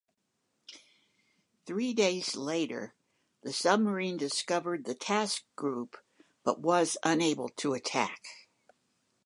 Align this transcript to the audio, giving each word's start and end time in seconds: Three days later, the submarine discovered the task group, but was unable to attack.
Three 1.67 1.93
days 1.93 2.35
later, 2.35 2.95
the 3.43 3.53
submarine 3.53 4.17
discovered 4.17 4.85
the 4.85 4.95
task 4.95 5.43
group, 5.55 5.95
but 6.43 6.59
was 6.59 6.97
unable 7.03 7.49
to 7.57 7.75
attack. 7.75 8.23